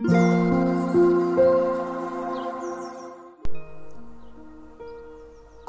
[0.00, 0.04] こ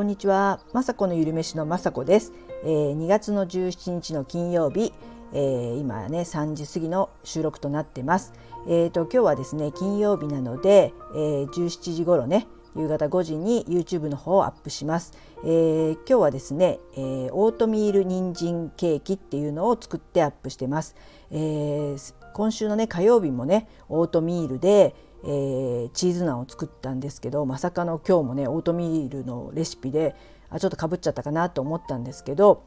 [0.00, 2.32] んにちは、まさこのゆるめしのまさこです、
[2.64, 4.94] えー、2月の17日の金曜日、
[5.34, 8.32] えー、今ね3時過ぎの収録となってます。
[8.66, 15.12] えーと、今日はですね金曜日なので、えー、17時頃ね夕方5時に YouTube の方をアップします。
[15.44, 20.96] えー、今日はですね、えー、オートミール人参ケーキっていうのを作ってアップしてます。
[21.30, 30.14] えー、今週のね火曜日もねオートミールで、えー、チーズナンを作ったんですけどまさかの今日もねオートミールのレシピで
[30.50, 32.64] あちょっとかぶっちゃったかなと思ったんですけど、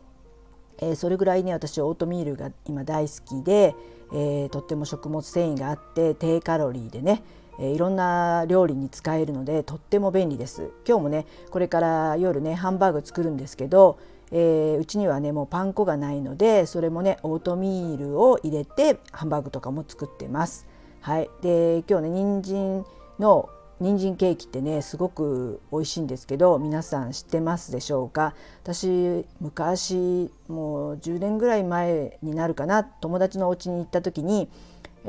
[0.80, 3.76] えー、それぐらいね私オートミールが今大好きで、
[4.14, 7.22] えー、とっても食物繊維があって低カロリーでね
[7.60, 10.70] えいろんな料理に使えるのでとっても便利です。
[10.88, 13.98] 今日もねこれから夜ねハンバーグ作るんですけど、
[14.32, 20.68] えー、うちにはねもうパン粉がないのでそれもねオートミールを入れてハンバーグとかも作ってます。
[21.02, 22.86] はい、で今日ね人参
[23.20, 28.34] の人参ケーキってねすごく美味しいんですけど皆さん知ってますでしょうか？
[28.64, 34.50] 私昔もう10年ぐらい前になるかな友達のお家に行った時に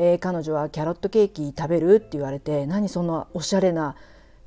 [0.00, 3.97] えー、彼女はキャロットケーキ食べるって言われて何そのおしゃれな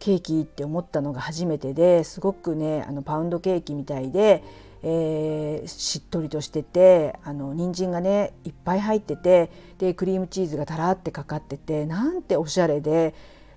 [0.02, 4.44] ケーキって思ったのが初めてですごくねあのパウンドケーキみたいで、
[4.81, 13.13] えー、しっとりとしててあの人参がねいっぱい入っててでクリームチーズがたらってかかっててなんておしゃれで、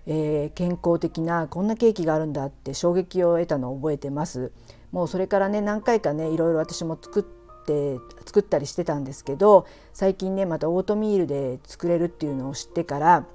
[0.07, 4.53] えー、健康的なこんなケーキがあるんだって衝撃を得たのを覚えてます。
[4.93, 7.23] もうそれからね何回かねいろいろ私も作っ
[7.67, 13.27] て作ったりしてたんですけど最近ねまたオートミールで作れるっていうのを知ってから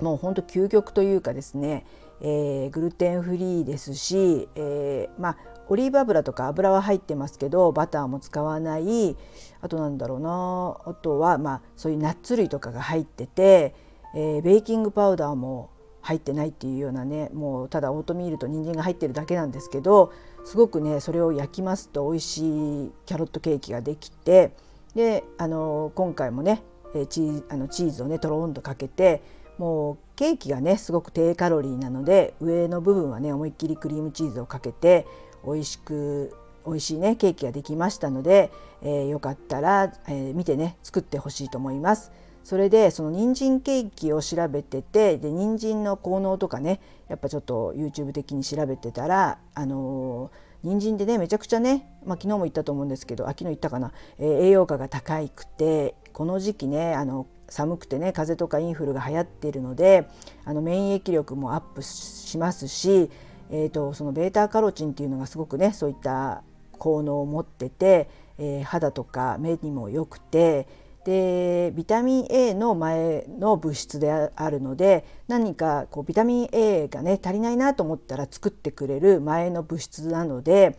[0.00, 1.86] もうほんと究極というかですね、
[2.20, 5.36] えー、グルテンフリーですし、えー、まあ
[5.68, 9.16] オリーブ油とか油は入ってますけどバターも使わない。
[9.60, 10.90] あとなんだろうな。
[10.90, 13.74] あとはまあそういうナッツ類とかが入ってて、
[14.14, 15.70] えー、ベーキングパウダーも
[16.04, 20.12] 入ってないっていうようなねもうただオートミールと人参が入ってるだけなんですけど
[20.44, 22.38] すごくねそれを焼きますと美味し
[22.84, 24.52] いキャロットケーキができて
[24.94, 26.62] であの今回もね
[27.08, 29.22] チーあのチーズをねとろんとかけて
[29.58, 35.06] もうケーキがねすごく低カロリーなので上の部分はね思いっきりクリームチーズをかけて
[35.44, 38.50] 美味しく美味しいねケーキができましたので、
[38.82, 42.10] えー、よかったら、えー、見てね作ってほしいと思います。
[42.42, 46.78] それでその人参ケーキを調べててで人参の効能とかね
[47.08, 50.30] やっぱちょっと YouTube 的に調べてたらあの
[50.62, 60.08] 人参でねめちゃくちゃね、まあ、昨日も言ったと思うんですけど昨日言ったかな、えー、栄養価が高くてこの時期ねあの寒くてね風邪とかインフルが流行っているので
[60.44, 63.10] あの免疫力もアップしますし、
[63.50, 70.66] えーと、その β カロチンっていうのがすごくねそういった効能を持ってて、えー、肌とか目にも良くて
[71.04, 80.78] でビタミン A の前の物質であるので何かこうビタミン A がね足りないなと思ったら作ってくれる前の物質なので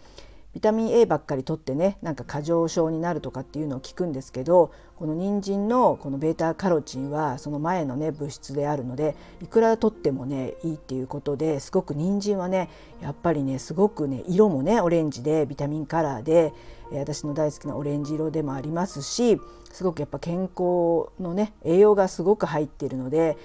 [0.56, 12.70] ビタミン A ばっかり取ってねなんか過剰症になるとかっていうのを聞くんですけどこの人参のこの β カロチンはその前のね物質であるのでいくら取ってもねいいっていうことですごく人参はね
[13.02, 16.54] やっぱりねすごくね色もねオレンジでビタミンカラーで
[16.94, 19.42] 私の大好きなオレンジ色でもありますし
[19.74, 23.38] すごくやっぱ健康のね栄養がすごく入っているので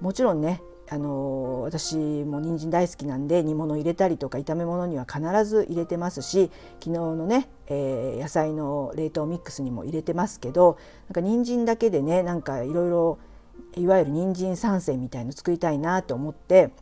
[0.00, 0.62] もちろんね
[0.92, 10.76] あの私も人参大好きなんで煮物入れたりとか炒め物には必ず入れてますし昨日のね、えー、野菜の冷凍ミックスにも入れてますけど
[11.08, 13.18] なんか人参だけでねなんかいろいろ
[13.74, 16.72] いわゆる人参三選みたいの作りたいなと思って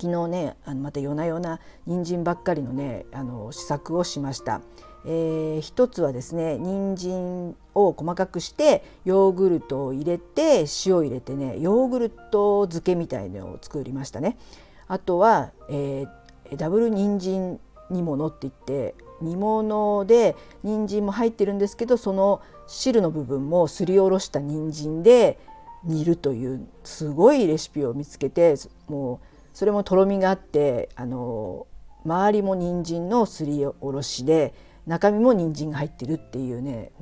[0.00, 1.58] 昨日ねあのまた夜な夜な
[1.88, 4.60] 人参ばっかりのねあの試作をしました。
[5.06, 14.38] えー、一つはですね人参を細かくしてヨーグルトを入れて塩を入れてねヨーグルト漬けみたいのを作りましたね。
[14.88, 17.60] あとは、えー、ダブル人参
[17.90, 25.38] 煮物って言って煮物で人参も入ってるんですけどその汁の部分もすりおろした人参で
[25.84, 28.54] 煮るというすごいレシピを見つけて
[28.88, 31.66] もうそれもとろみがあってあの
[32.04, 34.54] 周りも人参のすりおろしで
[34.86, 36.92] 中身も人参が入ってるっていうね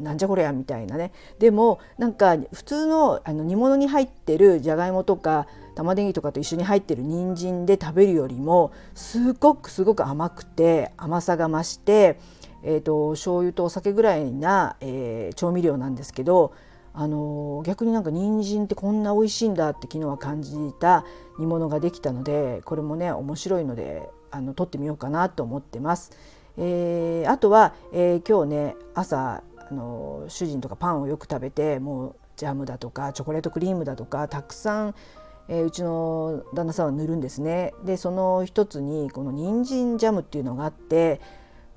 [0.00, 12.18] なんじゃこりゃみたいなねでもなんか普通のあの煮物に入ってるじゃがいもとか玉ねぎとかと一緒に入ってる人参で食べるよりもすごくすごく甘くて甘さが増して、
[12.64, 16.52] えーと、醤油とお酒ぐらいな、えー、調味料なんですけど
[16.94, 21.04] あの逆になんか人参ってこんな美味しいんだって昨日は感じた
[21.38, 26.10] 煮物ができたのでこれもね面白いのであの撮ってみようかなと思ってます。
[26.58, 34.94] えー、あとは、えー、今日ね朝あの主人とかパンをよく食べてもうジャムだとかチョコレートクリームだとかたくさん、
[35.48, 37.74] えー、うちの旦那さんは塗るんですね。
[37.84, 41.20] でその一つにこの人参ジャムっていうのがあって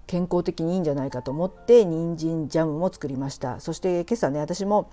[0.07, 4.89] 健康的にいいんじゃないかと思って人参ジャムも作りましたそして今朝ね私も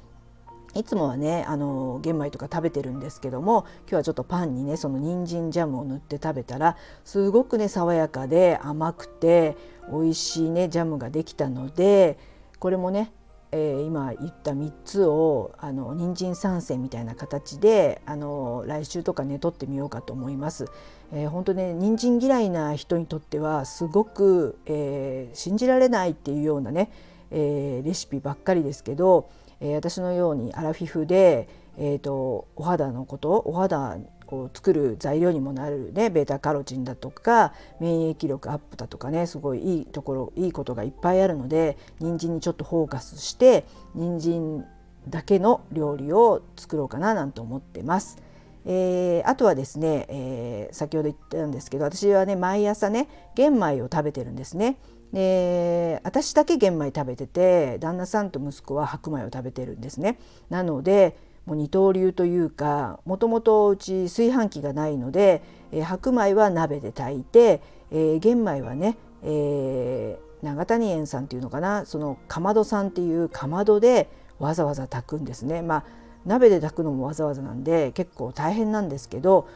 [0.75, 9.57] いつもはねあの玄米とか食べてるんですけども今日はちょっとパンにねその人参ジャムを塗って食べたらすごくね爽やかで甘くて
[9.91, 12.19] 美味しいねジャムができたので
[12.59, 13.13] これもね
[13.51, 20.67] えー、今言った3つをあの人参参戦みたいな形であの来週とかね撮ってみようかと思います。
[21.13, 26.91] えー、本当ね人参嫌いな人にとってはすごく、えー、信じられないっていうようなね、
[27.31, 29.31] えー、レシピばっかりですけど、
[29.61, 33.99] えー、私のようにアラフィフで、えーとお肌のことお肌
[34.35, 43.65] を作る材料にもなるねベータカロチンだとか免疫力アップだとかねすごいいいところいいことがいっぱいあるので人参にちょっとフォーカスして
[43.95, 44.67] 人参
[45.09, 48.19] だけの料理を作ろうかななんて思ってます。
[48.67, 54.77] えー、あとはですね、えー、先ほど言ったんですけど私はね毎朝ね玄米を食べてるんですね。
[55.13, 60.19] で私だけ玄米食べてて旦那さんと息子は白米を食べてるんですね。
[60.51, 61.17] なので
[61.47, 75.63] もう二刀流というかもともとうち炊飯器がないので、えー、白米は鍋で炊いて、えー、玄米はね、えー、長谷園さんっていうのかなそのかまどさんっていうかまどでわざわざ炊くんですね。
[75.63, 75.85] まあ
[76.27, 79.49] 鍋で炊くのもわざわざなんで結構大変なんですけど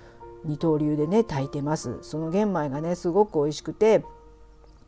[0.45, 4.03] 二刀流でね炊いてますその玄米がねすごく美味しくて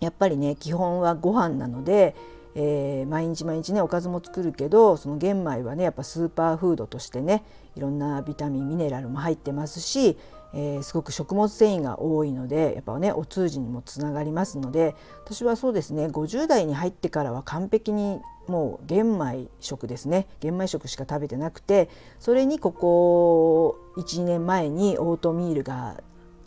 [0.00, 2.14] やっぱりね基本はご飯なので、
[2.54, 7.44] えー、毎日毎日ねおかずも作るけどその玄米はねやっぱスーパーフードとしてね
[7.76, 10.16] いろんなビタミンミネラルも入ってますし、
[10.52, 14.94] えー、すごく食物繊維が多いのでやっぱねお通じにもつながりますので
[15.24, 21.88] 私はそうですね50代に入ってからは完璧にもう玄米食ですね玄米食しか食べてなくて
[22.20, 25.96] それにここ12年前にオートミールが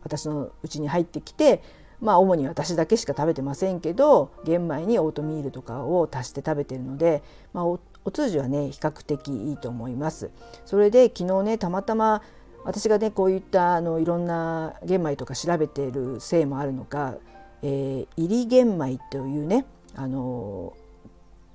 [0.03, 1.61] 私のうちに入ってきて
[2.01, 7.23] まあ主に私だけしか食べてませんけど玄米にオートミールとかを足して食べてるので、
[7.53, 7.79] まあ、お
[8.11, 10.29] 通じはね比較的いいと思います。
[10.65, 12.21] それで昨日ねたまたま
[12.63, 17.15] 私がねこういったあのいろんな玄米とか調べているせいもあるのか、
[17.61, 19.65] えー、入り玄米というね
[19.95, 20.73] あの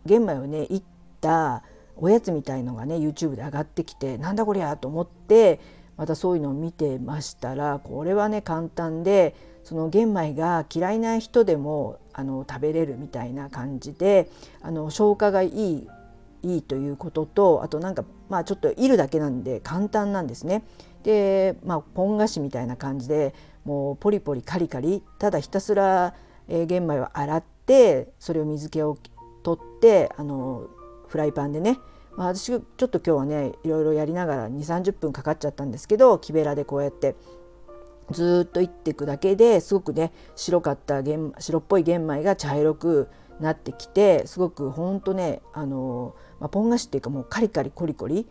[0.07, 0.83] 玄米をねいっ
[1.21, 1.63] た
[1.97, 5.61] おやつみたいのがね YouTube で上がってきてなんだこりゃと思って
[6.03, 14.29] またそういうのを見てましたらこれはね簡単でその玄米が嫌いな人でもあの食べれるみたいな感じで
[14.63, 15.89] あの消化がいい
[16.43, 20.65] いいということとあとなんかまあちょっといるだけなんで簡単なんですね。
[21.05, 23.33] でまあポン菓子みたいな感じで
[23.65, 26.17] もうポリポリカリカリただひたすら、
[26.49, 28.99] えー、玄米を洗ってそれを水気を
[29.45, 30.67] 取ってあの
[31.07, 31.79] フライパンでね
[32.17, 37.17] まあ、私ちょっと今日はねいろいろやりながら2 3 0分かかっちゃったんですけど木べらでこうやって
[38.11, 41.03] ずっといっていくだけですごくね白かった
[41.39, 43.09] 白っぽい玄米が茶色く
[43.41, 48.27] なってきてすごくほんとねあの、まあ、ポン菓子っていうかもうカリカリコリコリ。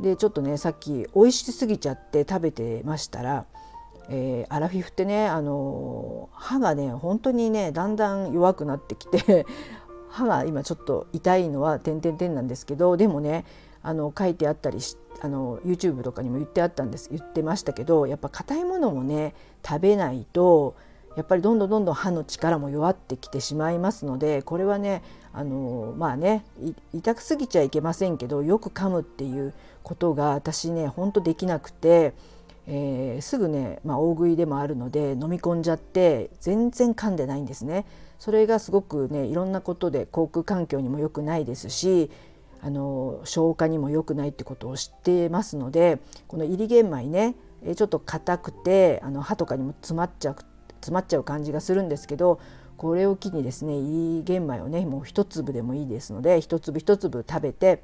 [0.00, 3.46] でちょっとねさっき美味しすぎちゃって食べてましたら、
[4.10, 9.46] えー、アラフィフってねあの歯がね本当にねだんだん弱くなってきて
[10.16, 13.44] 歯が今ちょっと痛いのは点々点なんですけどでもね
[13.82, 19.34] あの書いてあったりしあの YouTube とかにも言ってあったんです言ってましたけどやっぱ硬いものもね
[19.66, 20.74] 食べないと
[21.16, 26.44] やっぱりどんどんどんどん歯の力も弱ってきてしまいますのでこれはねあのまあね
[26.92, 32.12] 痛くすぎちゃいけませんけどよく噛むっていうことが私ねほんとできなくて、
[32.66, 37.86] えー、すぐね、まあ、大食いでもあるので飲み込んじゃって全然噛んでないんですね。
[38.18, 42.10] それがすごくねいろんなことで口腔環境にも良くないですし
[42.62, 47.34] あの消化にも良くないってことを知ってますのでこの入り玄米ね
[47.76, 50.36] ちょっと硬くてあの歯とかにも詰まっちゃう
[50.80, 52.40] 詰まっちゃう感じがするんですけど
[52.76, 57.82] これを機にですね入り玄米をねもう一粒でもいいですので一粒一粒食べて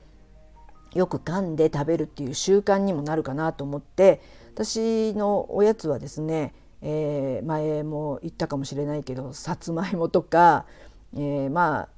[0.94, 4.20] よく噛んで食べるっていう習慣にもなるかなと思って
[4.54, 10.66] 私のおやつはですね、えー、前も言ったかもしれないけどさつまいもとか、
[11.14, 11.88] えー、まあ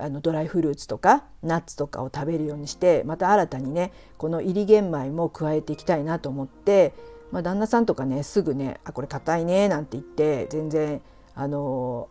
[0.00, 6.94] あのドライフルーツとかナッツとかを食べるようにしてまた新たにねこの入り玄米も加えていきたいなと思って、
[7.32, 11.02] まあ、旦那さんとかねすぐね「あこれ硬いね」なんて言って全然
[11.34, 12.08] あの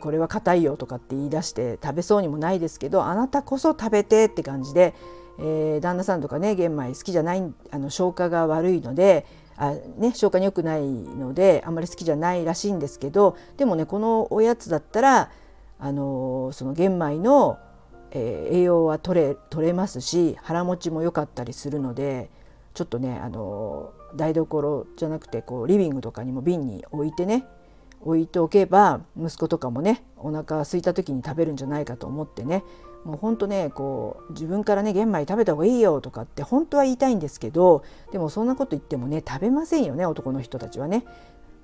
[0.00, 4.94] これは硬いよとかって言い出して食べそうにもないですけどあなたこそ食べてって感じで、
[5.38, 15.30] えー、旦那さんとかね玄米好きじゃないあの消化が悪いのであ、ね、消化に良くないのであんまり好きじゃないらしいんですけどでもねこのおやつだったら
[15.78, 17.58] あのその玄米の、
[18.10, 22.30] えー、栄養は取れ取れますし腹持ちも良かったりするので
[22.74, 27.44] ちょっとねあの台所じゃなくてこうリビングとかにも瓶に置いてね
[28.00, 32.62] 置いておけば息子とかもねお腹空いた時に食べるんじゃないかと思ってね
[33.04, 41.04] もうほんとねこう自分からね玄米食べた方がいいよとかって本当は言いたいんですけどでもそんなこと言ってもね食べませんよね男の人たちはね。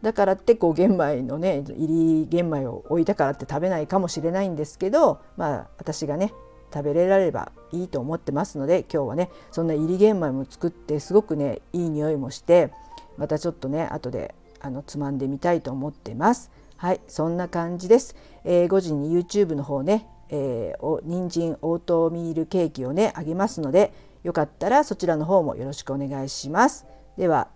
[0.03, 6.33] だからってこう玄米のね入り玄米を置いたからって食べないかもしれないんですけどまあ私がね
[6.73, 12.73] 食べれられればいいと思ってますので今日はねそんな入り玄米も作ってすごくねいい匂いもして
[13.19, 16.51] またちょっとね後であのつまんでみたいと思ってます。
[16.77, 18.17] はいそんな感じです。
[18.45, 26.87] えー、5時に YouTube の方ね、えー、お人参オートミールケーキをねあげますのでよかったらそちらの方もよろしくお願いします。
[27.17, 27.49] では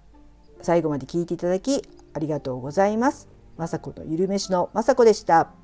[0.62, 1.82] 最後まで聞いていただき
[2.14, 3.28] ありがとうございます。
[3.56, 5.63] まさこのゆるめしのまさこでした。